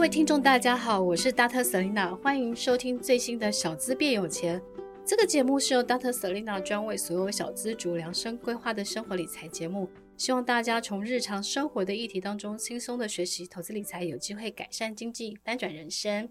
[0.00, 1.62] 各位听众，大家好，我是 Dr.
[1.62, 4.58] Selina，欢迎收听最新的小资变有钱。
[5.04, 6.10] 这个节目是由 Dr.
[6.10, 16.30] Selina 专为所有小资族量身规划的生活理财节目，希望大家从日常生活的议题当中轻松的学习投资理财，有机会改善经济，翻转人生。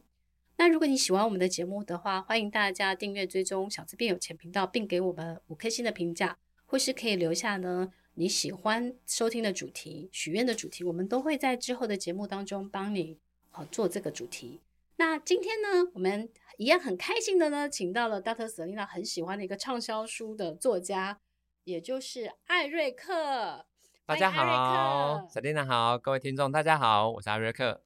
[0.57, 13.19] 那如果你喜欢我们的节目的话，欢迎大家订阅追踪小资变有钱频道，并给我们五颗星的评价，或是可以留下呢你喜欢收听的主题、许愿的主题，我们都会在之后的节目当中帮你。
[13.59, 14.61] 好，做这个主题。
[14.95, 18.47] 那今天呢，我们一样很开心的呢，请到了 Dr.
[18.47, 21.19] Selina 很喜欢的一个畅销书的作家，
[21.65, 23.65] 也就是艾瑞克。
[24.05, 27.83] 大家好，Selina 好，各位听众大家好，我是艾瑞克。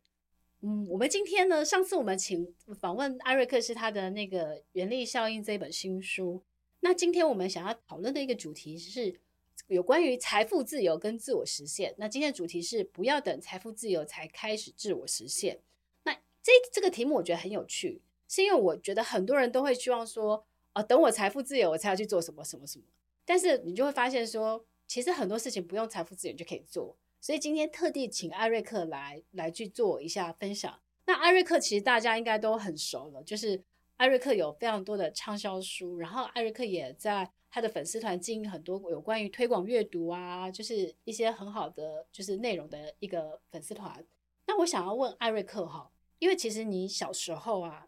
[0.62, 6.44] 嗯，我们今天呢，上次我们请访问艾瑞克是他的那个《原力效应》这本新书。
[6.82, 9.20] 那今天我们想要讨论的一个主题是
[9.74, 11.96] 有关于财富自由跟自我实现。
[11.98, 15.62] 那今天的主题是不要等财富自由才开始自我实现。
[16.04, 22.86] 那这这个题目我觉得很有趣，是因为我觉得很多人都会希望说，哦，等我财富自由，我才要去做什么什么什么。
[23.26, 26.96] 但是你就会发现说，其实很多事情不用财富自由就可以做。
[27.20, 30.80] 所以今天特地请艾瑞克来来去做一下分享。
[31.08, 33.64] 那艾瑞克其实大家应该都很熟了，就是
[33.98, 37.32] 艾瑞克有非常多的畅销书，然后艾瑞克也在。
[37.54, 44.04] 他的粉丝团经营很多有关于推广阅读啊，就是一些很好的就是内容的一个粉丝团。
[44.48, 47.88] 那我想要问艾瑞克哈，因为其实你小时候啊，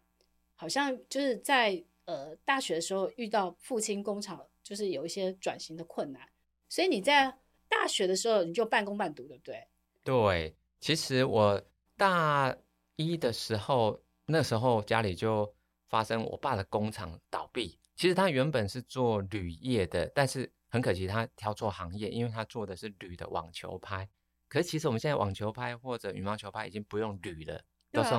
[0.54, 6.30] 好像就是在呃大学的时候遇到父亲工厂就是有一些转型的困难，
[6.70, 7.36] 所以你在
[7.68, 9.68] 大学的时候你就半工半读，对不对？
[10.04, 11.60] 对，其实我
[11.98, 12.56] 大
[12.98, 15.52] 一的时候，那时候家里就
[15.90, 17.80] 发生我爸的工厂倒闭。
[17.96, 24.08] 其实他原本是做铝业的，但是很可惜他挑错行业，因为他做的是铝的网球拍。
[24.48, 27.62] 可是其实我们现在网球拍或者羽毛球拍已经不用铝了，
[27.92, 28.10] 都是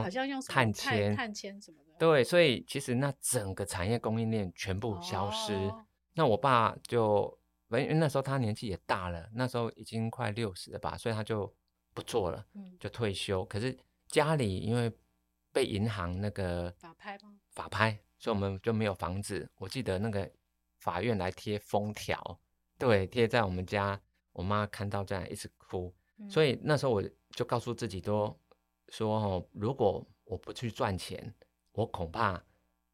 [0.48, 1.94] 碳纤、碳纤什么的。
[1.98, 5.53] 对，所以其实那整个产业供应链全部消失。
[5.54, 7.38] 哦、那我爸就，
[7.70, 11.54] 因为那时候他年纪也大了，那时候已经快六十了吧，所以他就
[11.94, 12.44] 不做了，
[12.81, 13.42] 就退休。
[13.42, 13.78] 嗯、可是
[14.09, 14.92] 家里因为
[15.53, 17.38] 被银行那个法拍吗？
[17.53, 17.98] 法拍。
[18.19, 19.49] 所以我们就没有房子。
[19.56, 20.31] 我记得那个
[20.78, 22.41] 法院来贴封条，
[22.78, 24.00] 对，贴在我们家。
[24.32, 25.94] 我妈看到这样一直哭。
[26.28, 28.38] 所以那时候我就告诉自己都
[28.88, 31.34] 说：哦，如果我不去赚钱，
[31.72, 32.43] 我恐怕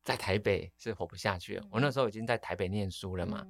[0.04, 1.66] 在台北是活不下去了。
[1.70, 3.44] 我那时候已经在台北念书了嘛，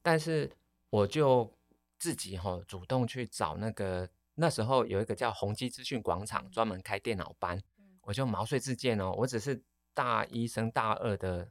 [0.00, 0.50] 但是
[0.88, 1.52] 我就
[1.98, 7.62] 自己哈主动去找那个那时候有一个叫宏基资讯广场，专门开电脑班，
[8.02, 9.62] 我就毛遂自荐哦，我只是。
[9.94, 11.48] 大一升大二的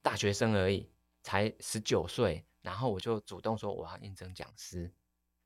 [0.00, 0.88] 大学生而已，
[1.22, 4.90] 才十九岁，然后我就主动说我要应征讲师，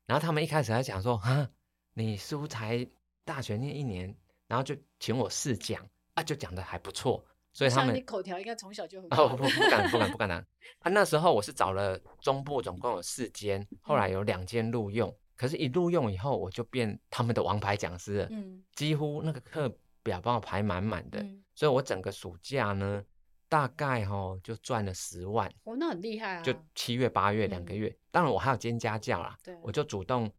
[0.05, 1.49] 然后他们一开始还讲说啊，
[1.93, 2.87] 你是不是才
[3.23, 4.15] 大学念一年，
[4.47, 10.37] 然后就请我试讲啊，就讲的还不错，所以他们你口条应该从小就很哦不不，不敢不敢不敢当
[10.79, 21.19] 啊，那时候我是找了中部总共有四间，后来有两间录用，嗯、可是一录用以后我就变他们的王牌讲师了，嗯，几乎那个课表帮我排满满的。
[21.19, 21.43] 嗯。
[21.53, 23.03] 所以我整个暑假呢，
[23.49, 25.51] 大概哈、哦、就赚了十万。
[25.63, 26.41] 哦，那很厉害啊！
[26.41, 29.37] 就七月八月两个月，嗯、当然我还有兼家教啦。
[29.43, 30.29] 对，我就主动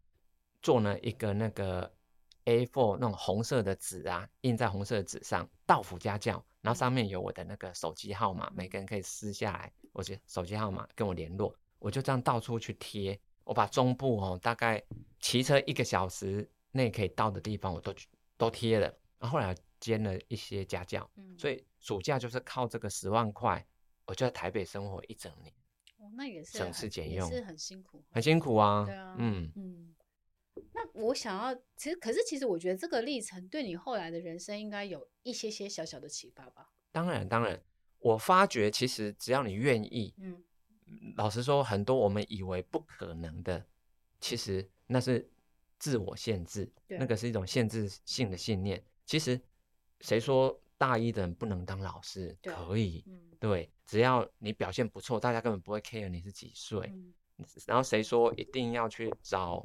[0.62, 1.90] 做了一个那个
[2.44, 14.82] A4 那种红色的纸啊，印在红色的纸上，到府家教，然后上面有我的那个手机号码，每个人可以撕下来，我就手机号码跟我联络，我就这样到处去贴，我把中部哦大概
[15.20, 17.94] 骑车一个小时内可以到的地方我都
[18.36, 19.54] 都贴了，然后后来。
[19.78, 23.64] 兼了一些家教，嗯、所以暑假就是靠这个十万块，
[24.06, 25.52] 我就在台北生活一整年。
[25.98, 28.86] 哦，那也是省吃俭用，是很辛苦，很辛苦啊。
[28.86, 29.94] 对啊，嗯嗯。
[30.72, 36.72] 那我想要，其实可是其实我觉得这个历程对你后来的人生应该有一些些小小的启发吧。
[36.90, 37.62] 当然当然，
[37.98, 40.42] 我发觉其实只要你愿意，嗯，
[41.16, 43.66] 老实说，很多我们以为不可能的，
[44.20, 45.30] 其实那是
[45.78, 48.82] 自我限制，对那个是一种限制性的信念。
[49.06, 49.40] 其实
[50.00, 52.36] 谁说大一的人不能当老师？
[52.42, 56.80] 可以，嗯对，只要你表现不错，大家根本不会 care 你是几岁。
[56.92, 57.14] 嗯
[57.66, 59.62] 然后谁说一定要去找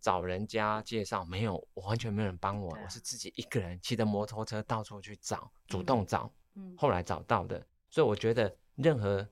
[0.00, 1.22] 找人家介绍？
[1.26, 7.62] 没有，我完全没有人帮我，啊我是自己一个人骑着摩托车到处去找，主动找，嗯后来找到的。
[7.90, 9.28] 所以我觉得任何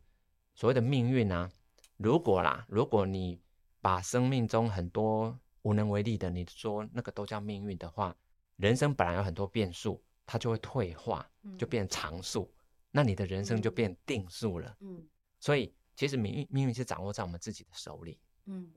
[0.54, 1.50] 所谓的命运啊，
[1.96, 3.40] 如果啦，如果你
[3.80, 8.14] 把生命中很多无能为力的，你说那个都叫命运的话，
[8.58, 12.52] 人生本来有很多变数，它就会退化，就变常数，
[12.90, 14.76] 那你的人生就变定数了。
[14.80, 15.08] 嗯。
[15.40, 18.20] 所以其实命运命运是掌握在我们自己的手里。
[18.46, 18.72] 嗯，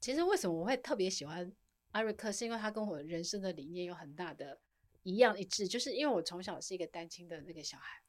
[0.00, 1.50] 其实为什么我会特别喜欢
[1.92, 4.60] 艾瑞克，是因为他跟我人生的理念有很大的
[5.02, 8.02] 一样一致，就是因为我从小是一个单亲的那个小孩，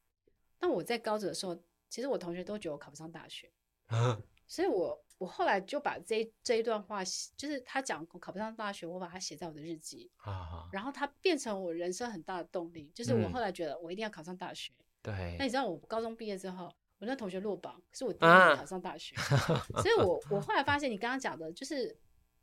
[0.60, 1.58] 那我在高职的时候，
[1.88, 3.50] 其实我同学都觉得我考不上大学，
[3.86, 4.22] 啊。
[4.46, 7.00] 所以我我后来就把这这一段话，
[7.36, 14.72] 就是他讲我考不上大学，我把它写在我的日记，啊，然后它变成我人生很大的动力，就是我后来觉得我一定要考上大学。
[15.00, 16.64] 对那你知道我高中毕业之后，
[16.98, 19.14] 我那同学落榜，是我第一年考上大学，
[19.80, 21.96] 所以我我后来发现你刚刚讲的，就是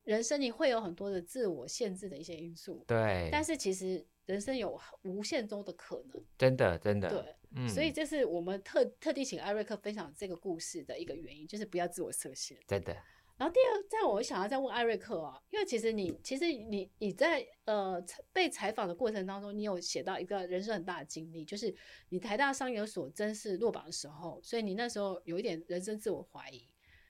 [0.06, 12.58] 人生你会有很多的自我限制的一些因素，对，但是其实人生有无限多的可能，真的真的，对，嗯，所以这是我们特特地请艾瑞克分享这个故事的一个原因，就是不要自我设限。
[12.68, 12.94] 对的，
[13.38, 21.74] 然后第二，在我想要再问艾瑞克啊，因为其实你其实你你在呃被采访的过程当中，你有写到一个人生很大的经历，就是
[22.10, 26.70] 你台大商研所真是落榜的时候，所以你那时候有一点人生自我怀疑，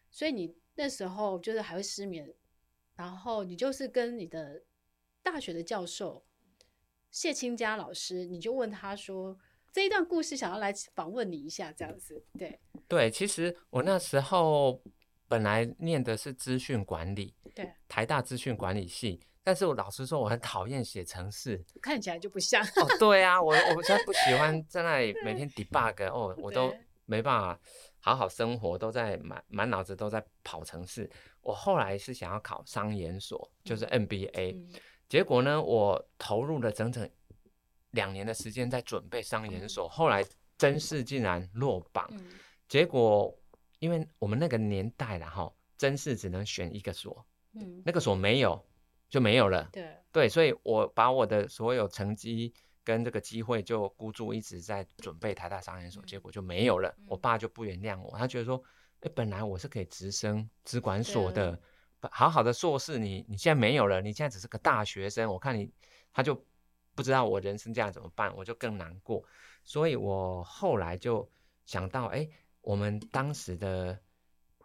[0.09, 2.33] 所以你那时候就是还会失眠，
[2.95, 4.63] 然后你就是跟你的
[5.21, 6.23] 大学的教授
[7.11, 9.37] 谢清佳老师，你就问他说
[9.71, 12.59] 这一段故事，想要来访问你一下，这样子，对。
[12.87, 14.81] 对，其实我那时候
[15.27, 26.73] 本来念的是资讯管理，对，台大资讯管理系，但是我老实说，我很讨厌写程式，看起来就不像，哦，对啊，我我现在不喜欢在那里每天 debug，哦，我都
[27.05, 27.59] 没办法
[27.99, 31.09] 好好生活，都在满满脑子都在跑程式。
[31.41, 34.67] 我后来是想要考商研所，就是 MBA，、嗯。
[35.07, 37.09] 结果呢，我投入了整整
[37.91, 40.25] 两年的时间在准备商研所，后来
[40.57, 42.07] 真试竟然落榜。
[42.11, 42.25] 嗯
[42.67, 43.35] 结果，
[43.79, 48.63] 因为我们那个年代了哈，真试只能选一个所，嗯，那个所没有
[49.09, 49.67] 就没有了。
[49.73, 52.53] 对，对，所以我把我的所有成绩
[52.83, 56.93] 跟这个机会就孤注一掷在准备台大商研所，嗯结果就没有了。
[56.99, 58.61] 嗯我爸就不原谅我，他觉得说，
[58.99, 61.59] 哎，本来我是可以直升资管所的，
[62.11, 65.71] 好好的硕士你你现在没有了，你现在只是个大学生，我看你
[66.13, 66.39] 他就
[66.99, 69.23] 不知道我人生这样怎么办，我就更难过。
[69.63, 71.29] 所以我后来就
[71.65, 72.27] 想到，哎。
[72.61, 73.97] 我们当时的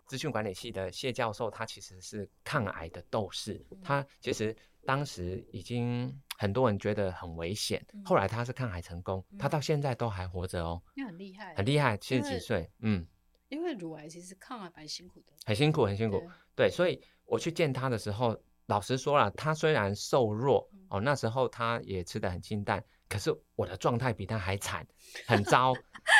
[0.08, 3.64] 资讯管理系的谢教授，他其实是抗癌的斗士。
[3.84, 4.54] 他其实
[4.84, 13.06] 当时已经很多人觉得很危险，后来他是抗癌成功，他到现在都还活着哦，那很厉害，很厉害，七十几岁，嗯。
[13.48, 16.20] 因为乳癌其实抗癌蛮辛苦的，很辛苦，很辛苦。
[16.56, 24.86] 对，所以我去见他的时候，老实说了，他虽然瘦弱哦，那时候他也吃的很清淡，可是我的状态比他还惨，
[25.26, 25.74] 很糟。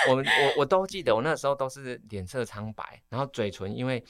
[0.09, 4.05] 我们我我都记得，我那时候都是脸色苍白，然后嘴唇因为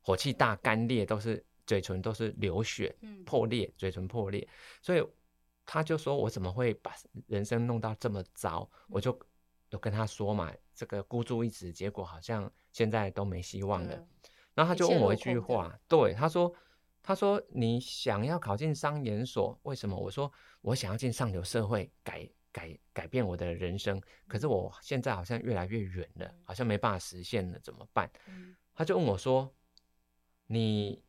[0.00, 2.94] 火气大干裂，都是嘴唇都是流血，
[3.24, 4.46] 破裂，嘴唇破裂。
[4.82, 5.04] 所以
[5.66, 6.94] 他就说我怎么会把
[7.26, 8.68] 人生弄到这么糟？
[8.88, 9.16] 我就
[9.70, 14.04] 有跟他说嘛，这个孤注一掷，结果好像现在都没希望了。
[14.54, 16.52] 然后他就问我一句话，对，他说
[17.02, 19.96] 他说你想要考进商研所，为什么？
[19.96, 20.30] 我说
[20.60, 22.28] 我想要进上流社会，改。
[22.52, 28.10] 改改变我的人生，可是我现在好像越来越远了，好像没办法实现了，怎么办？
[28.74, 29.54] 他就问我说
[30.50, 31.00] ：“你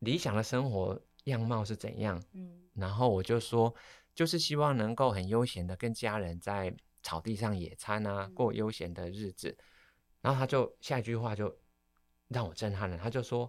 [0.00, 2.20] 理想的生活样貌是怎样？”
[2.74, 3.72] 然后我就说
[4.12, 9.56] ：“就是希望能够很悠闲的跟家人在草地上野餐啊，过悠闲的日子。”
[10.20, 11.56] 然后他就下一句话就
[12.26, 13.48] 让我震撼了，他就说：“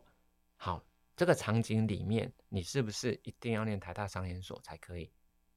[0.55, 0.85] 好，
[1.19, 5.11] 这个场景里面，你是不是一定要念台大商研所才可以？”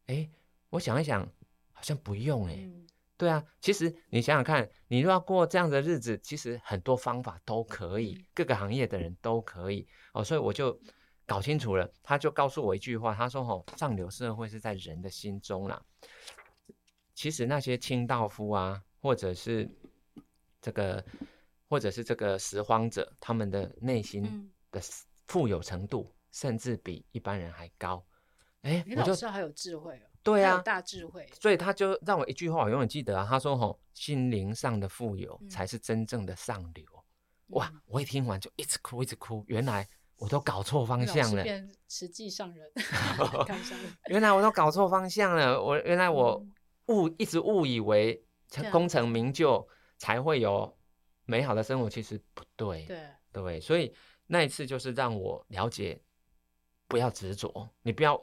[0.06, 0.28] 哎，
[0.70, 1.26] 我想一想。
[1.74, 10.78] 好像不用哎、欸，嗯、对啊，其实你想想看，你如果要过这样的日子，其实很多方法都可以，嗯、各个行业的人都可以哦，所以我就
[11.26, 11.92] 搞清楚了。
[12.00, 15.84] 他就告诉我一句话，他说：“哦，上流社会是在人的心中啦。
[17.14, 19.68] 其实那些清道夫啊，或者是
[20.60, 21.04] 这个，
[21.68, 24.80] 或者是这个拾荒者，他们的内心的
[25.32, 28.04] 富有程度，嗯、甚至比一般人还高。
[28.60, 33.26] 哎，你老师还有智慧哦。”对啊，大智慧，所以他就让我一句话，我永远记得啊。
[33.28, 36.84] 他说：“吼，心灵上的富有才是真正的上流。”
[37.48, 39.42] 哇，我一听完就一直哭，一直哭。
[39.48, 42.70] 原来我都搞错方向了，变实际上人，
[44.08, 46.36] 原来我都搞错方向了，我原来我
[46.86, 48.22] 误、嗯、一直误以为
[48.70, 49.66] 功成名就
[49.98, 50.78] 才会有
[51.24, 53.92] 美好的生活，其实不对，对对，所以
[54.32, 56.00] 那一次就是让我了解，
[56.88, 58.18] 不要执着，你不要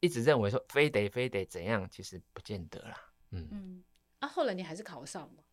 [0.00, 3.84] 一直认为说非得非得怎样，其实不见得啦，嗯嗯，
[4.20, 5.44] 啊，后来你还是考上了。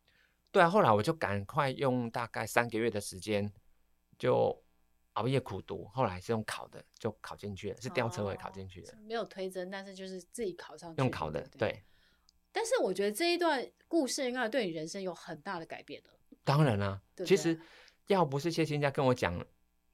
[0.53, 3.51] 对啊，后来我就赶快用大概三个月的时间，
[4.17, 4.57] 就
[5.15, 11.01] 熬夜苦读，后来是用考的，就考进去了，是吊车尾考进去的，哦，没有推甄，但是就是自己考上去。
[11.01, 11.83] 用考的，对，对。
[12.53, 16.09] 但是我觉得这一段故事应该对你人生有很大的改变了。
[16.45, 17.59] 当然啦，其实
[18.07, 19.45] 要不是谢欣家跟我讲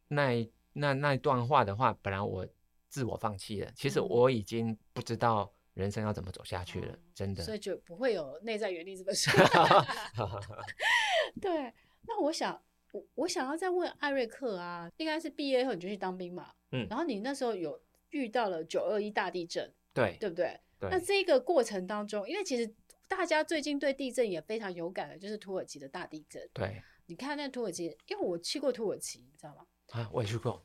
[0.09, 2.45] 那那那一段话的话，本来我
[2.89, 3.71] 自我放弃了。
[3.73, 5.49] 其实我已经不知道。
[5.75, 6.91] 人生要怎么走下去了？
[6.91, 9.31] 嗯、真的，所以就不会有内在原力这本书。
[11.39, 12.61] 对，那我想，
[12.91, 16.51] 我我想要再问艾瑞克啊，应该是毕业后你就去当兵嘛？
[16.71, 20.59] 嗯，然后你那时候有遇到了九二一大地震，对，对不对？
[20.81, 20.89] 对。
[20.89, 22.69] 那这个过程当中，因为其实
[23.07, 26.45] 大家最近对地震也非常有感的，就是土耳其的大地震。
[26.51, 29.65] 对，你看那土耳其，因为我去过土耳其，你知道吗？
[29.89, 30.63] 啊，我也去过。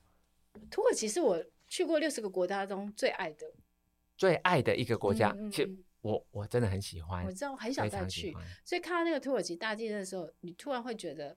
[0.70, 3.46] 土耳其是我去过六十个国家中最爱的。
[4.16, 8.32] 最爱的一个国家，嗯嗯、其实我我真的很喜欢，我知道我很想再去，
[8.64, 11.36] 所以看到那个土耳其大地震的时候，你突然会觉得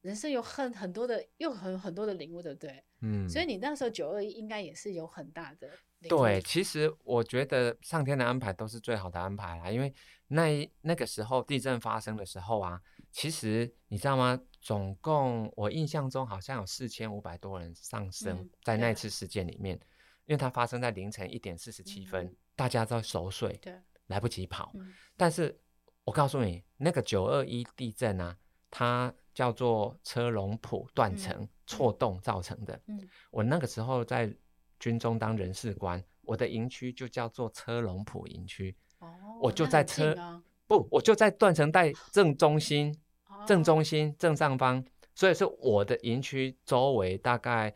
[0.00, 2.82] 人生有很很多的，又很很多的领悟，对不对？
[3.02, 5.68] 嗯，所以你那时候九二一应该也是有很大的
[6.00, 6.20] 领悟。
[6.20, 9.94] 对，其实我觉得上天的安排都是最好的安排啦，因为
[10.26, 12.80] 那那个时候地震发生的时候啊，
[13.12, 14.40] 其实你知道吗？
[14.60, 19.76] 总共我印象中好像有四千五百多人丧生在那次事件里面。
[19.76, 19.86] 嗯
[20.26, 23.74] 因为它发生在凌晨一点四十七分，嗯，大家都熟睡，对，
[24.06, 24.70] 来不及跑。
[24.76, 25.58] 嗯，但是
[26.04, 28.38] 我告诉你，那个九二一地震啊，
[28.70, 32.80] 它叫做车龙浦断层错动造成的。
[32.86, 34.32] 嗯，我那个时候在
[34.78, 38.76] 军中当人事官，我的营区就叫做车龙浦营区。
[39.00, 39.10] 哦，
[39.42, 40.40] 我就在车，啊，
[40.70, 42.96] 不，我就在断层带正中心，
[43.44, 44.84] 正中心正上方，
[45.16, 47.74] 所以是我的营区周围大概。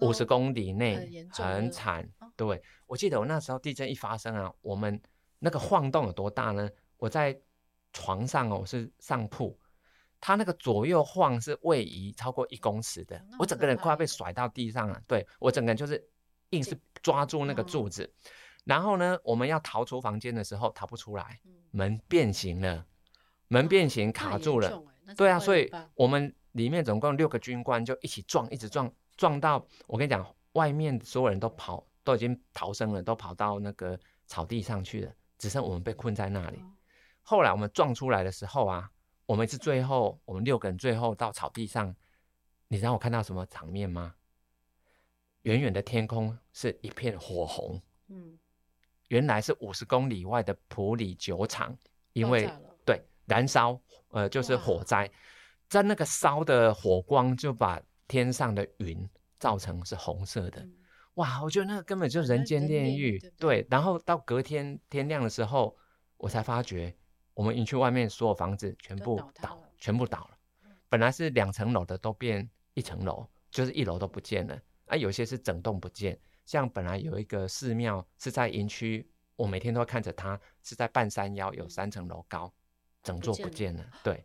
[0.00, 4.98] 五十公里内很惨，对，我记得我那时候地震一发生啊，我们
[5.38, 6.70] 那个晃动有多大呢？
[6.96, 7.38] 我在
[7.92, 9.58] 床上哦，我是上铺，
[10.18, 14.98] 它那个左右晃是位移超过一公尺的，我整个人快要被甩到地上了。
[15.06, 16.02] 对，我整个人就是
[16.50, 18.10] 硬是抓住那个柱子，
[18.66, 22.84] 然后呢，我们要逃出房间的时候逃不出来，门变形了，
[23.48, 24.82] 门变形卡住了。
[25.16, 28.92] 对啊，所以我们里面总共六个军官就一起撞，一直撞。
[29.16, 36.58] 撞到我跟你讲，外面所有人都跑，都已经逃生了，都跑到那个草地上去了，只剩我们被困在那里。
[37.22, 38.90] 后来我们撞出来的时候啊，
[39.24, 41.94] 我们是最后，我们六个人最后到草地上，
[42.68, 44.16] 你知道我看到什么场面吗？
[45.42, 48.36] 远远的天空是一片火红，嗯，
[49.08, 51.76] 原来是五十公里外的普里酒厂，
[52.12, 52.50] 因为
[52.84, 55.10] 对燃烧，呃，就是火灾，
[55.68, 57.82] 在那个烧的火光就把。
[58.08, 59.04] 天上的云
[59.36, 60.76] 造成是红色的，嗯，
[61.14, 61.42] 哇！
[61.42, 63.66] 我觉得那个根本就人间炼狱，对，对。
[63.68, 65.76] 然后到隔天天亮的时候，
[66.16, 66.94] 我才发觉
[67.34, 70.38] 我们营区外面所有房子全部倒，倒，全部倒了。
[70.88, 74.56] 本来是两层楼的都变一层楼，就是一楼都不见了。
[74.84, 76.16] 啊，有些是整栋不见。
[76.46, 82.50] 像本来有一个寺庙是在营区，我每天都会看着它，是在半山腰，有三层楼高，
[83.02, 83.84] 整座不见了。
[84.02, 84.24] 对。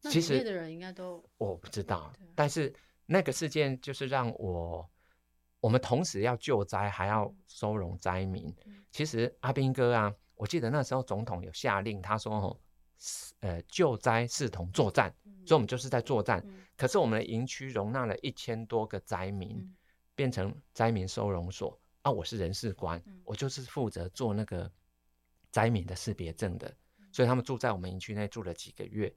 [0.00, 2.72] 其实的人应该都我不知道，但是
[3.04, 4.88] 那个事件就是让我，
[5.58, 8.54] 我们同时要救灾还要收容灾民。
[8.92, 12.56] 其实阿兵哥啊，我记得那时候总统有下令，他说
[13.40, 15.12] ：“呃，救灾视同作战。”
[15.44, 16.46] 所以我们就是在作战。
[16.76, 19.76] 可是我们的营区容纳了一千多个灾民，
[20.18, 22.10] 变成灾民收容所啊。
[22.10, 24.68] 我是人事官，我就是负责做那个
[25.52, 26.76] 灾民的识别证的，
[27.12, 29.14] 所以他们住在我们营区内住了几个月。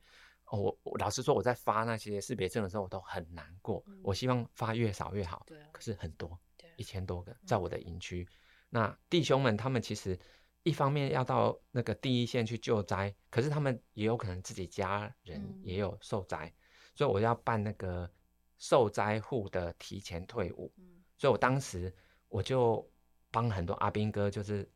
[0.52, 3.84] 我我老实说，我在发那些识别证的时候，我都很难过。
[3.88, 6.40] 嗯、我希望发越少越好，可是很多，
[6.76, 8.36] 一千多个在我的营区、嗯。
[8.70, 10.20] 那弟兄们他们其实
[10.62, 16.54] 一方面要到那个第一线去救灾，可是他们也有可能自己家人也有受灾、嗯，
[16.94, 18.08] 所以我要办那个
[18.62, 21.04] 受灾户的提前退伍、嗯。
[21.18, 21.92] 所以我当时
[22.30, 22.88] 我就
[23.32, 24.72] 帮很多阿兵哥，就是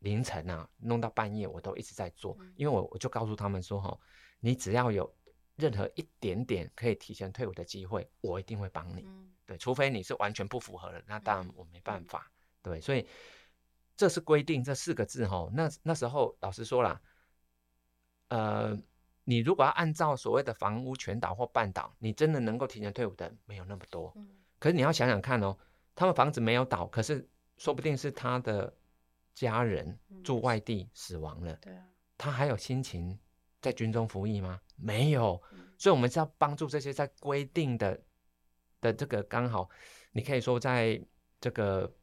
[0.00, 3.98] 凌晨啊弄到半夜，我都一直在做，嗯、因为我我就告诉他们说哈。
[4.40, 5.12] 你只要有
[5.56, 9.02] 任何一点点可以提前退伍的机会，我一定会帮你。
[9.06, 9.32] 嗯。
[9.46, 12.30] 对，除非你是完全不符合的，那当然我没办法。
[12.30, 12.32] 嗯。
[12.62, 13.08] 对，所以
[13.96, 15.48] 这是规定这四个字哈。
[15.54, 17.00] 那那时候老实说啦，
[18.28, 18.76] 呃，
[19.28, 24.10] 你如果要按照所谓的房屋全倒或半倒，你真的能够提前退伍的没有那么多。
[24.58, 25.54] 可是你要想想看哦，
[25.94, 28.74] 他们房子没有倒，可是说不定是他的
[29.34, 31.84] 家人住外地死亡了，对啊，
[32.16, 33.18] 他还有心情
[33.60, 34.58] 在军中服役吗？
[34.76, 35.38] 没有，
[35.76, 38.00] 所以我们是要帮助这些在规定的
[38.80, 39.68] 的这个刚好，
[40.10, 40.98] 你可以说在
[41.38, 41.94] 这个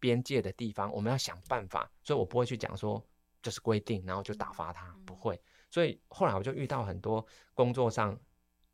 [0.00, 1.88] 边界的地方，我们要想办法。
[2.02, 3.00] 所以我不会去讲说
[3.40, 5.40] 这是规定，然后就打发他，不会。
[5.74, 8.16] 所以后来我就遇到很多工作上，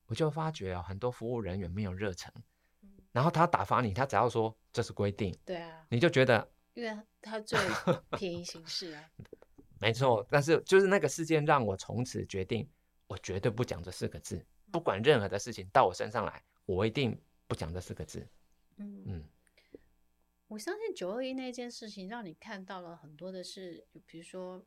[0.05, 2.31] 我就发觉啊，很多服务人员没有热忱，
[3.11, 7.59] 然后他打发你，他只要说这是规定，对啊，你就觉得，因为他最
[8.19, 9.11] 便宜行事啊，
[9.81, 10.27] 没错。
[10.29, 12.69] 但是就是那个事件让我从此决定。
[13.07, 18.25] 我绝对不讲这四个字，不管任何的事情到我身上来，我一定不讲这四个字。
[18.77, 19.25] 嗯嗯，
[20.47, 24.65] 我相信九二一那件事情让你看到了很多的是，比如说，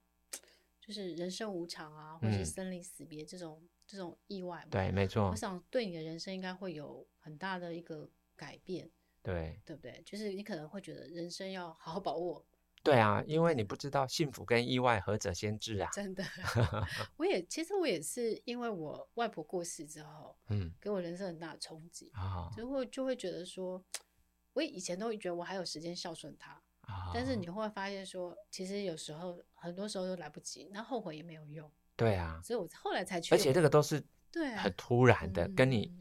[0.86, 4.68] 就是人生无常啊，或是生离死别这种、嗯、这种意外。
[4.70, 5.30] 对，没错。
[5.30, 8.92] 我想对你的人生应该会有很大的一个改变。
[9.22, 10.04] 对，对不对？
[10.06, 12.46] 就是你可能会觉得人生要好好把握。
[12.84, 15.90] 对啊，因为你不知道幸福跟意外何者先至啊！
[15.94, 16.22] 真的，
[17.16, 23.82] 我也其实我也是因为我外婆过世之后，嗯，给我人生很大的冲击啊，就会就会觉得说，
[24.52, 26.62] 我以前都会觉得我还有时间孝顺她，
[26.94, 31.70] 啊，但是你会发现说，其实有时候很多时候都来不及，那后悔也没有用。
[31.96, 35.92] 对啊，所以我后来才去，而且这个都是对很突然的，跟你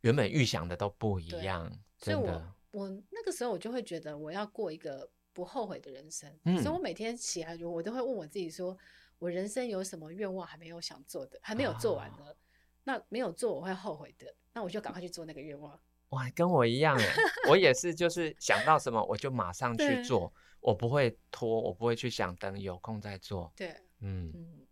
[0.00, 1.70] 原本预想的都不一样。
[1.98, 5.08] 所以我我那个时候我就会觉得我要过一个。
[5.32, 8.78] 不后悔的人生，嗯、所以我每天起来，我都会问我自己说：说
[9.20, 12.24] 我人生有什么愿望还没有想做的，还没有做完的？
[12.24, 12.36] 哦、
[12.82, 15.80] 那没有做我会后悔的，那我就赶快去做那个愿望。
[16.10, 17.14] 哇，跟我一样哎，
[17.48, 23.52] 我也是，就是想到什么我就马上去做，我不会拖，我不会去想等有空再做。
[23.56, 23.68] 对，
[24.00, 24.66] 嗯嗯。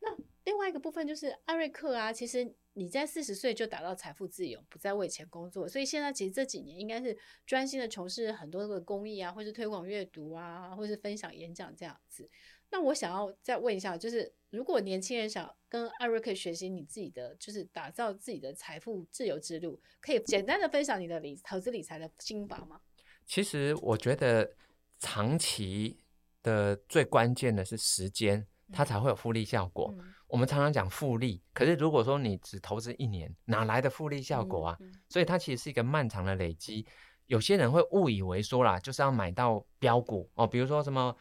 [0.00, 0.08] 那
[0.44, 2.54] 另外一个部分就是艾瑞克啊，其实。
[2.76, 12.28] 你在四十岁就达到财富自由，不再为钱工作，所以现在其实这几年应该是专心的从事很多的公益啊，或是推广阅读啊，或是分享演讲这样子。
[12.74, 22.80] 那我想要再问一下，就是如果年轻人想跟艾瑞克学习你自己的，就是打造自己的财富自由之路，可以简单的分享你的理投资理财的心法吗？
[23.24, 24.56] 其实我觉得
[24.98, 25.96] 长期
[26.42, 29.94] 的最关键的是时间，它才会有复利效果。
[29.96, 34.78] 嗯我们常常讲复利，可是如果说你只投资一年，哪来的复利效果啊？
[35.08, 36.84] 所以它其实是一个漫长的累积。
[37.26, 41.16] 有些人会误以为说啦，就是要买到标股哦，比如说什么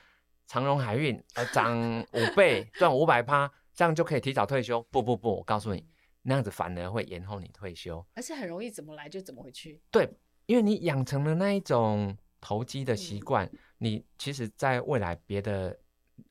[0.47, 4.81] 长荣海运，呃， 涨五倍 赚五百趴，这样就可以提早退休。
[4.91, 5.87] 不不不，我告诉你，
[6.21, 9.81] 那样子反而会延后你退休，而且很容易怎么来就怎么回去。
[9.91, 10.09] 对，
[10.45, 15.79] 因为你养成了那一种投机的习惯，你其实在未来别的。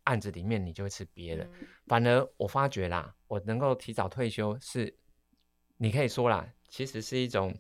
[0.05, 1.47] 案子里面你就会吃瘪了，
[1.87, 4.97] 反而我发觉啦，我能够提早退休是，
[5.77, 7.53] 你可以说啦，其实是一种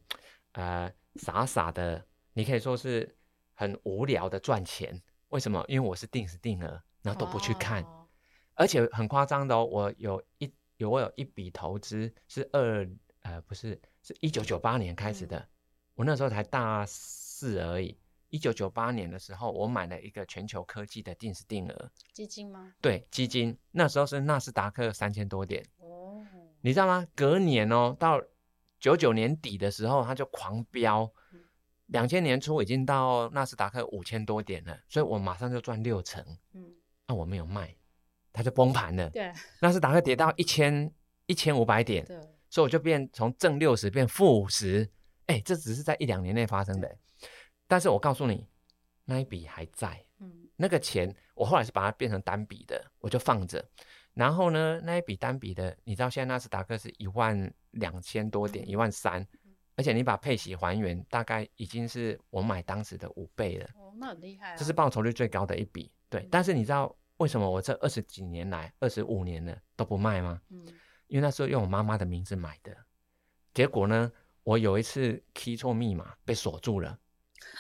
[0.52, 3.16] 呃傻傻的，你可以说是
[3.54, 5.02] 很无聊的赚钱。
[5.32, 5.64] 为什么？
[5.66, 8.06] 因为我是定时定额，然后都不去看，哦、
[8.54, 12.88] 而且很夸张的哦，我有一有我有一笔投资是二
[13.22, 15.48] 呃不是是一九九八年开始的，嗯、
[15.94, 17.98] 我那时候才大四而已。
[18.28, 22.74] 一九九八年的时候，我买了一个全球科技的定时定额基金吗？
[22.80, 26.24] 对，基金那时候是纳斯达克三千多点哦，
[26.62, 27.06] 你知道吗？
[27.14, 28.22] 隔年哦，到
[28.80, 31.12] 九九年底的时候，它就狂飙，
[31.92, 36.24] 两千年初已经到纳斯达克五千多点了，所以我马上就赚六成。
[36.54, 36.64] 嗯，
[37.06, 37.74] 那我没有卖，
[38.32, 39.08] 它就崩盘了。
[39.10, 40.92] 对，纳斯达克跌到一千
[41.26, 42.16] 一千五百点，对，
[42.48, 44.88] 所以我就变从正六十变负五十。
[45.26, 46.96] 哎，这只是在一两年内发生的。
[47.68, 48.46] 但是我告诉你，
[49.04, 53.64] 那一笔还在，嗯，那个钱我后来是把它变成单笔的，我就放着。
[54.14, 59.26] 然后呢，那一笔单笔的，你知道现在纳斯达克是一万两千多点，一万三，
[59.76, 63.66] 而且你把配息还原，大概已经是我买当时的五倍了。
[63.74, 64.56] 哦，那很厉害啊！
[64.56, 66.20] 这是报酬率最高的一笔，对。
[66.22, 70.40] 嗯，但是你知道为什么我这二十几年来，二十五年了都不卖吗？
[70.50, 70.66] 嗯，
[71.06, 72.76] 因为那时候用我妈妈的名字买的，
[73.54, 74.10] 结果呢，
[74.42, 76.98] 我有一次 key 错密码被锁住了。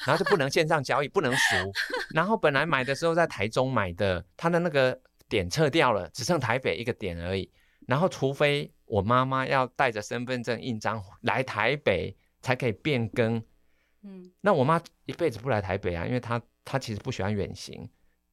[0.06, 1.56] 然后就不能线上交易，不能赎。
[2.14, 4.98] 然后本来买的时候在台中买的，他的那个
[5.28, 7.50] 点撤掉了，只剩台北一个点而已。
[7.86, 13.42] 然后除非我妈妈要带着身份证印章来台北才可以变更。
[14.02, 17.88] 嗯，那我妈一辈子不来台北啊，因为她她其实不喜欢远行，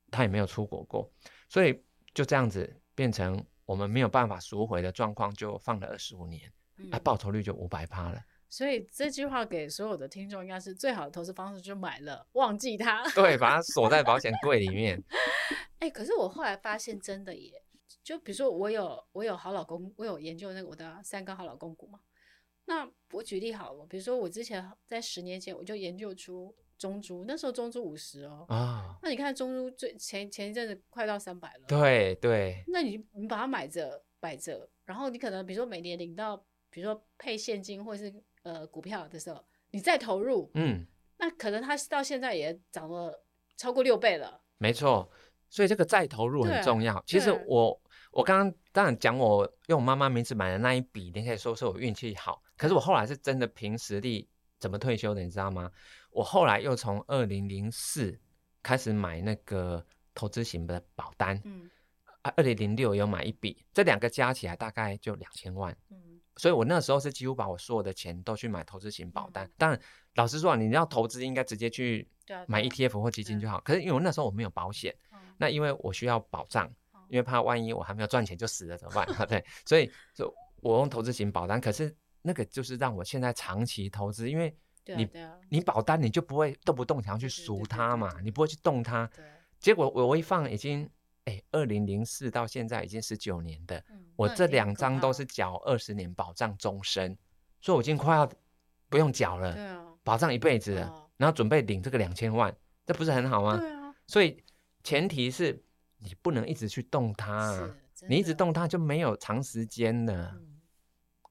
[0.10, 1.12] 她也没有出国过，
[1.48, 1.84] 所以
[2.14, 6.42] 就这样子变成我们没有办法赎回的状况，就放了二十五年，
[6.76, 8.20] 那、啊、报酬率就五百趴了。
[8.50, 13.08] 所以这句话给所有的听众，应该是最好的投资方式，就买了忘记它。
[13.12, 15.00] 对，把它锁在保险柜里面。
[15.78, 17.62] 哎、欸，可是我后来发现，真的耶，
[18.10, 22.00] 就比如说我有我有好老公，我有研究那个我的三个好老公股嘛。
[22.66, 28.48] 那我举例好了，比如说我之前在十年前我就研究出中珠，那时候中珠五十哦。
[28.50, 29.00] 啊、哦。
[29.04, 31.66] 那你看中珠最前前一阵子快到三百了。
[31.68, 32.64] 对对。
[32.70, 36.36] 那你你把它买着摆着，然后你可能比如说每年领到，
[36.72, 40.84] 比如说配现金或者是呃股票的时候，你再投入，嗯，
[41.20, 43.24] 那可能它到现在也涨了
[43.56, 44.42] 超过六倍了。
[44.58, 45.08] 没错，
[45.48, 47.04] 所以这个再投入很重要。
[47.06, 47.80] 其实我
[48.20, 52.44] 我刚刚当然讲我用我妈妈名字买的那一笔，你可以说是我运气好。
[52.58, 54.28] 可是我后来是真的凭实力
[54.58, 55.72] 怎么退休的，你知道吗？
[56.12, 58.20] 我后来又从二零零四
[58.62, 61.70] 开始买那个投资型的保单，嗯，
[62.22, 69.46] 啊，二零零六有买一笔，这两个加起来大概就两千万，嗯，所以我那时候是几乎把我所有的钱都去买投资型保单。
[69.46, 69.80] 嗯、当然，
[70.16, 72.06] 老实说，你要投资应该直接去
[72.48, 73.62] 买 ETF 或基金就好。
[73.62, 76.70] 可是因为我那时候我没有保险，嗯、那因为我需要保障，
[77.10, 79.06] 因为怕万一我还没有赚钱就死了怎么办？
[79.28, 81.94] 对，所以就我用投资型保单，可是。
[82.22, 89.10] 那个就是让我现在长期投资，因为你啊啊，你保单你就不会动不动想要去赎它嘛，你不会去动它。
[89.16, 89.24] 对，
[89.58, 90.88] 结果我我一放已经
[91.24, 97.18] 哎，二零零四到现在已经十九年的，嗯、我这两张都是缴二十年保障终身，
[97.62, 98.30] 所以我已经快要
[98.90, 102.54] 不用缴了，啊，保障一辈子了，啊，然后准备领这个两千万，
[102.86, 103.58] 这不是很好吗？
[104.08, 104.44] 所以
[104.84, 105.64] 前提是
[106.00, 107.70] 你不能一直去动它，
[108.08, 110.34] 你一直动它就没有长时间了。
[110.36, 110.46] 嗯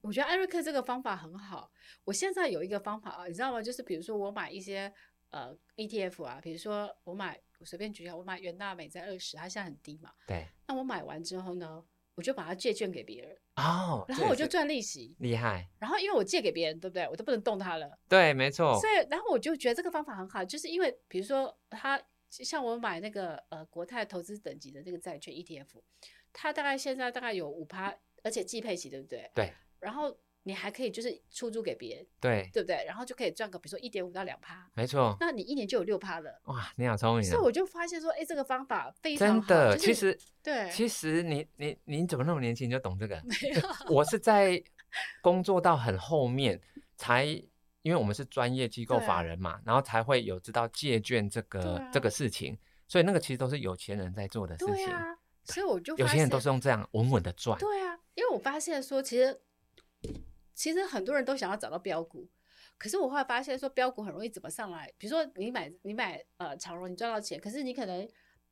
[0.01, 1.71] 我觉得艾瑞克这个方法很好。
[2.05, 3.61] 我现在有一个方法啊，你知道吗？
[3.61, 4.91] 就是比如说我买一些
[5.31, 10.13] 呃 ETF 啊，比如说我买，我随便举下，我买元大美在二十，它现在很低嘛。
[10.27, 10.47] 对。
[10.69, 13.37] 那我买完之后呢，我就把它借券给别人。
[13.57, 14.05] 哦。
[14.09, 15.17] 然后我就赚利息。
[15.19, 15.69] 厉害。
[15.81, 17.07] 然后因为我借给别人，对不对？
[17.09, 17.99] 我都不能动它了。
[18.09, 18.79] 对，没错。
[18.81, 25.67] 所以，然后我就觉得这个方法很好，就是因为比如说它像我买那个呃国泰投资等级的那个债券 ETF，
[26.33, 29.31] 它大概现在大概有五趴，而且季配息，对不对？
[29.35, 29.53] 对。
[29.81, 32.85] 然后你还可以就是出租给别人，对对不对？
[32.87, 35.17] 然后就可以赚个比如说一点五到两趴，没错。
[35.21, 37.31] 那你一年就有六趴了，哇，你好聪明啊！
[37.31, 39.49] 所以我就发现说，哎，这个方法非常好。
[39.49, 43.23] 真的，就是、其实对，其实你你你怎么那么年轻就懂这个？
[43.25, 44.63] 没有，我是在
[45.21, 46.61] 工作到很后面
[46.97, 47.27] 才，
[47.89, 54.75] 因为我们是专业机构法人嘛，然后才会有知道借券这个、啊、这个事情，所以那个其实都是有钱人在做的事情。
[54.75, 57.59] 对啊，所以我就有钱人都是用这样稳稳的赚。
[57.59, 59.41] 对啊，因为我发现说其实。
[60.55, 62.29] 其实很多人都想要找到标股，
[62.77, 64.93] 可是我后来发现说标股很容易怎么上来？
[64.99, 68.09] 比如说你买你买呃长荣，你赚到钱，可是你可能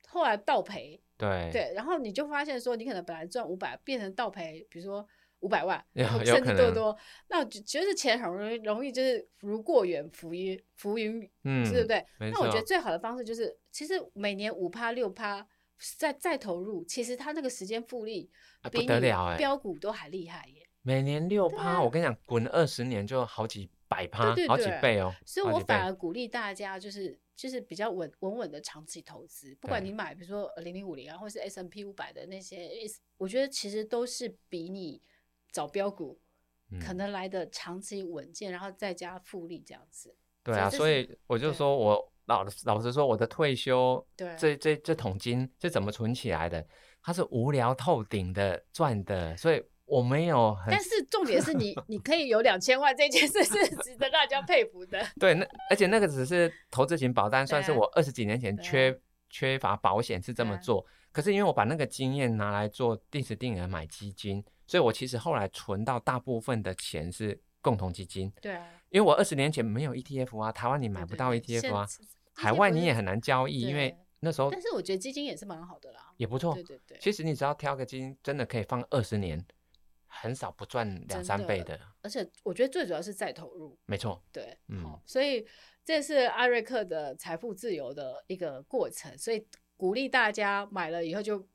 [0.06, 5.04] 后来倒赔，对对，然后你就发现说你可能本来赚五百，变成倒赔，比如说
[5.40, 6.96] 五百万，甚至多多，
[7.28, 12.04] 那我觉得钱很容易容易就是如过眼浮云浮云，嗯，对不对？
[12.18, 15.46] 那我觉得最好的方式就是，其实每年五趴六趴
[15.98, 18.30] 再再投入，其实它那个时间复利
[18.70, 19.00] 比你
[19.36, 20.66] 标股都还厉害耶。
[20.82, 25.12] 每年六趴，啊，我跟你讲，滚二十年就好几百趴，好几倍哦。
[25.24, 29.52] 所以我反而鼓励大家，就是就是比较稳稳稳的长期投资。
[29.60, 32.70] 不管你买，比如说零零五零啊，或是 S M P 五百的那些，
[33.16, 35.02] 我觉得其实都是比你
[35.56, 36.20] 找标股
[36.80, 40.14] 可能来的长期稳健，嗯，然后再加复利这样子。
[40.42, 46.66] 对啊，所以我就说我老老实说，我的退休，对，这这这桶金是怎么存起来的？
[47.02, 49.64] 它是无聊透顶的赚的，所以。
[49.86, 55.00] 我没有，但是重点是你， 你可以有两千万，这件事是值得大家佩服的。
[55.16, 60.84] 对，那而且那个只是投资型保单，算是我二十几年前缺缺乏保险是这么做。
[61.12, 68.32] 可是因为我把那个经验拿来做定时定额买基金，所以我其实后来存到大部分的钱是共同基金。
[68.40, 71.86] 对啊，因为我二十年前没有 ETF 啊，台湾你买不到 ETF 啊，
[72.34, 74.50] 海外你也很难交易，因为那时候。
[74.50, 76.54] 但是我觉得基金也是蛮好的啦，也不错。
[76.54, 79.44] 对对对，其实你只要挑个基金，真的可以放二十年。
[80.08, 85.46] 很少不赚两三倍的，而且我觉得最主要是再投入，没错，对，嗯，所以
[85.84, 91.46] 这是艾瑞克的财富自由的一个过程，所以鼓励大家买了以后就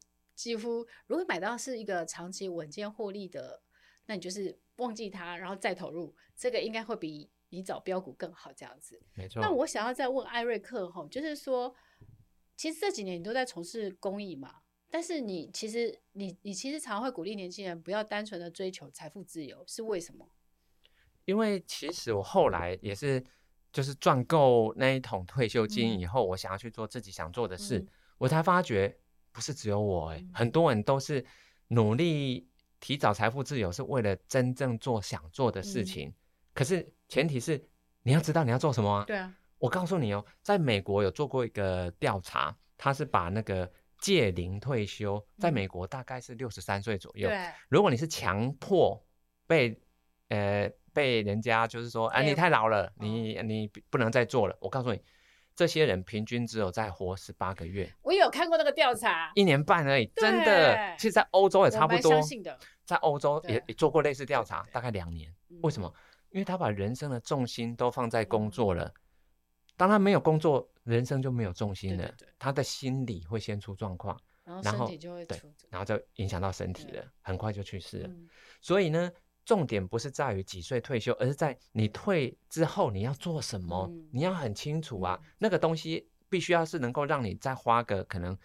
[0.41, 3.61] 几乎，如果买到是一个长期稳健获利的，
[4.07, 9.39] 那你就是忘记它，然后再投入，这个应该会比你找标股更好，这样子，没错。
[9.39, 11.75] 那我想要再问艾瑞克哈，就是说，
[12.57, 14.61] 其实这几年你都在从事公益嘛？
[14.89, 20.27] 但是你其实你你其实常会鼓励年轻人不要单纯的追求财富自由，是为什么？
[21.25, 23.23] 因为其实我后来也是
[23.71, 28.97] 就是赚够那一桶退休金以后，嗯、我想要去做自己想做的事，嗯、我才发觉
[29.31, 31.25] 不是只有我哎、欸嗯，很多人都是
[31.67, 32.47] 努力
[32.79, 36.09] 提早财富自由，是为了真正做想做的事情。
[36.09, 36.15] 嗯、
[36.53, 37.63] 可是前提是
[38.03, 39.05] 你要知道你要做什么啊？
[39.05, 43.71] 对啊，我告诉你哦，在美国有做过一个调查，他是把那个。
[44.01, 47.29] 届龄退休，在美国大概是六十三岁左右。
[47.29, 47.37] 对，
[47.69, 48.99] 如果你是强迫
[49.45, 49.79] 被
[50.29, 54.57] 呃被人家就是说，哎，你太老了，你你不能再做了。
[54.59, 54.99] 我告诉你，
[55.55, 57.91] 这些人平均只有再活十八个月。
[58.01, 60.95] 我有看过那个调查，一年半而已，真的。
[60.97, 62.11] 其实，在欧洲也差不多。
[62.11, 65.33] 相信的，在欧洲也也做过类似调查，大概两年。
[65.61, 65.93] 为什么？
[66.29, 68.91] 因为他把人生的重心都放在工作了。
[69.75, 72.13] 当他没有工作，人生就没有重心了。
[72.39, 74.17] 他的心理会先出状况，
[74.63, 78.09] 然后身体就会出，然后就影响到身体了，很快就去世了。
[78.61, 79.11] 所以呢？
[79.43, 85.19] 重点不是在于几岁退休，而是在你退之后你要做什么，嗯、你要很清楚啊。
[85.23, 88.37] 嗯、那个东西必须要是能够让你再花个可能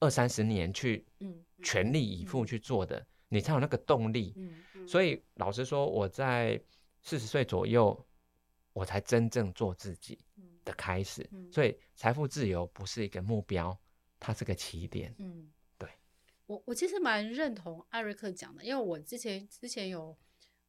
[0.00, 1.04] 二三十年去，
[1.62, 4.34] 全力以赴去做的，嗯、你才有那个动力。
[4.36, 6.60] 嗯嗯、所以老实说，我在
[7.00, 8.06] 四十岁左右，
[8.74, 10.18] 我才真正做自己
[10.62, 11.26] 的开始。
[11.32, 13.76] 嗯、所以财富自由不是一个目标，
[14.20, 15.14] 它是个起点。
[15.18, 15.88] 嗯，对。
[16.44, 20.14] 我我其实蛮认同艾瑞克讲的，因为我之前之前有。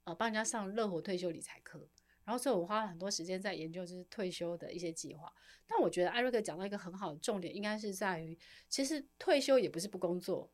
[0.05, 1.79] 呃，帮人家上乐活退休理财课，
[2.23, 5.31] 然后所以我花了很多时间在研究就是退休的一些计划。
[5.67, 8.37] 但我觉得艾瑞克讲到一个很好的重点，应该是在于，
[8.69, 10.51] 其实退休也不是不工作，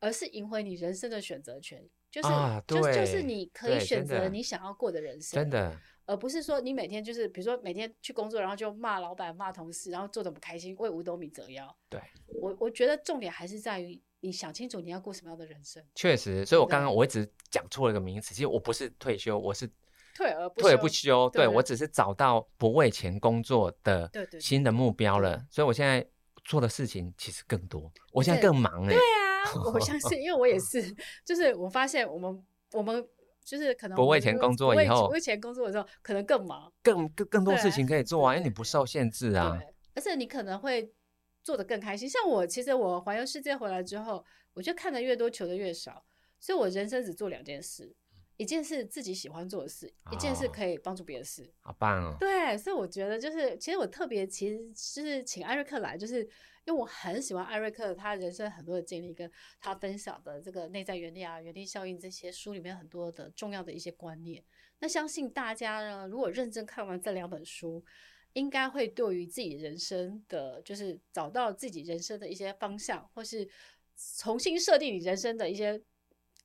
[0.00, 11.74] 而是赢回你人生的选择权，就是、啊、就就是你可以选择你想要过的人生，真的，而不是说你每天就是比如说每天去工作，然后就骂老板、骂同事，然后做的不开心，为五斗米折腰。
[11.88, 14.02] 对，我我觉得重点还是在于。
[14.24, 15.84] 你想清楚你要过什么样的人生？
[15.94, 18.34] 确实，所以我刚刚我一直讲错了一个名词。
[18.34, 19.70] 其实我不是退休，我是
[20.16, 21.28] 退而不退而不休。
[21.28, 24.10] 对，我只是找到不为钱工作的
[24.40, 25.44] 新的目标了。
[25.50, 26.02] 所以我现在
[26.42, 28.88] 做的事情其实更多，我现在更忙哎。
[28.88, 30.82] 对啊，我相信，因为我也 是，
[31.22, 33.06] 就是我发现我们我们
[33.44, 39.60] 就是可能不为钱工作以后，不为钱工作的时候可能更忙，更更更多事情可以做啊，因为你不受限制啊。
[39.94, 40.90] 而且你可能会。
[41.44, 46.02] 做的更开心，像我，其实我环游世界回来之后，我就看的越多，求的越少，
[46.40, 47.94] 所以我人生只做两件事，
[48.38, 51.52] 一件事自己喜欢做的事，哦、一件事可以帮助别人的事。
[51.60, 52.16] 好棒哦！
[52.18, 56.22] 对，所以我觉得就是，其实我特别，其实就是请艾瑞克来，就是
[56.64, 59.30] 因为我很喜欢艾瑞克他人生很多的经历，跟
[59.60, 64.42] 他分享的这个内在原理啊、原力效应这些书里面很多的重要的一些观念。
[64.78, 67.84] 那相信大家呢，如果认真看完这两本书。
[68.34, 73.48] 应该会对于自己人生的，就是找到自己人生的一些方向，或是
[74.16, 75.80] 重新设定你人生的一些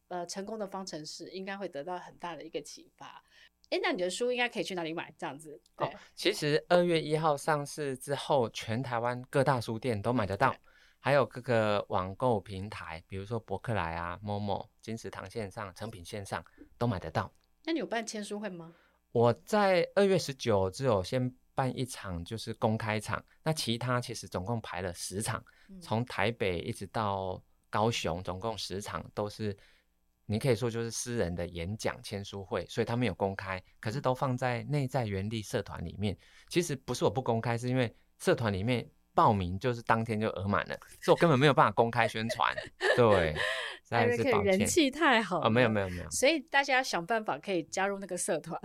[0.08, 3.24] 呃成功的方程式，应该会得到很大的一个启发。
[3.72, 5.12] 诶，那你的书应该可以去哪里买？
[5.18, 5.88] 这样子，对。
[5.88, 10.56] 哦，其实二月一号上市之后，全台湾各大书店都买得到，
[11.00, 16.46] 还有各个网购平台，比如说博客来啊、Momo、金石堂线上、成品线上
[16.78, 17.34] 都买得到。
[17.64, 18.76] 那你有办签书会吗？
[19.12, 21.36] 我在二月十九只有先。
[21.60, 25.44] 办一场就是公开场，那其他其实总共排了十场，
[25.82, 29.58] 从台北一直到高雄，总共十场都是，
[30.26, 36.18] 你可以说就是私人的演讲签书会，所以他们有公开，可是都放在内在原力社团里面。
[36.48, 42.56] 其实不是我不公开，是因为社团里面报名就是当天就额满了，所以我根本没有办法公开宣传。
[42.96, 43.36] 对。
[43.90, 48.56] 艾瑞克人气太好哦，没有没有没有，所以大家要想办法可以加入那个社团。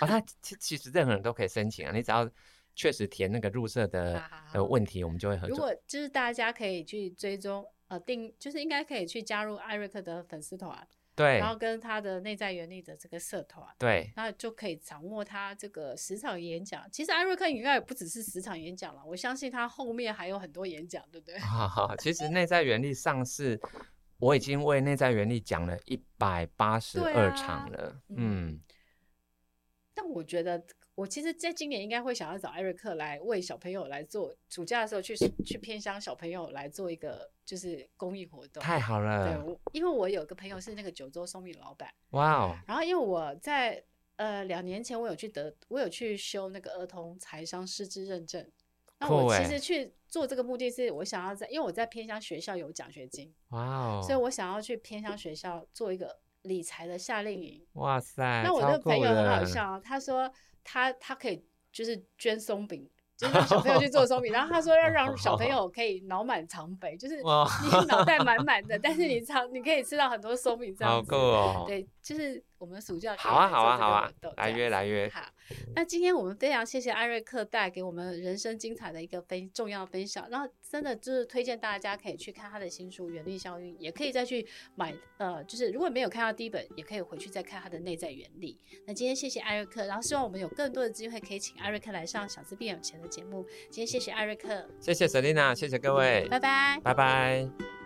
[0.00, 2.26] 哦，他其其实任何人都可以申请啊，你只要
[2.74, 4.22] 确实填那个入社的
[4.54, 5.56] 呃问题，我们就会合作。
[5.56, 16.88] 如果就是大家可以去追踪呃定，就是应该可以去加入艾瑞克的粉丝团，对，然后跟他的内在原力的这个社团，对，那就可以掌握他这个十场演讲。
[16.90, 21.36] 其实艾瑞克应该也不只是十场演讲了，我相信他后面还有很多演讲，对不对？
[21.98, 23.60] 其实内在原力上是。
[24.18, 28.60] 我已经为内在原力讲了一百八十二场了，啊、嗯。
[29.92, 38.62] 但我觉得，我其实在今年应该会想要找艾瑞克来为小朋友来做，暑假的时候去去偏乡小朋友来做一个就是公益活动。
[38.62, 42.56] 太好了，对，因为我有个朋友是那个九州松饼老板，哇哦。
[42.66, 43.82] 然后因为我在
[44.16, 48.46] 呃两年前我有去得，我有去修那个儿童财商师资认证。
[48.98, 57.66] 那我其实去做这个目的是我想要在，因为我在偏乡学校有奖学金，哇哦，所以我想要去偏乡学校做一个理财的夏令营。
[57.72, 60.32] 哇塞，那我的朋友很好笑，他说
[60.64, 62.88] 他他可以就是捐松饼。
[63.14, 71.12] 就是让小朋友去做松饼，然后他说要让小朋友可以脑满肠肥，就是你脑袋满满的，但是你肠你可以吃到很多松饼这样子。
[71.12, 71.64] 好够哦！
[71.64, 75.08] 对，就是我们暑假好啊好啊好啊，来约来约。
[75.08, 75.20] 好，
[75.74, 84.46] 那今天我们非常谢谢艾瑞克带给我们人生精彩的一个非重要分享，然后真的就是推荐大家可以去看他的新书《原力效应》，也可以再去
[84.76, 88.56] 买呃，就是如果没有看到第一本，也可以回去再看他的内在原理。
[88.86, 93.44] 那今天谢谢艾瑞克，然后希望我们有更多的机会可以请艾瑞克来上小资变有钱的节目。
[93.72, 97.81] 今天谢谢艾瑞克，谢谢 Selina，谢谢各位，拜拜，拜拜。